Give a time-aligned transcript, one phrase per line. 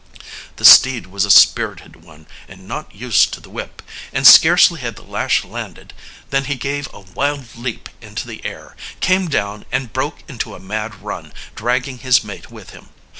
[0.55, 4.95] The steed was a spirited one and not used to the whip, and scarcely had
[4.95, 5.93] the lash landed
[6.31, 10.59] than he gave a wild leap into the air, came down, and broke into a
[10.59, 12.89] mad run, dragging his mate with him.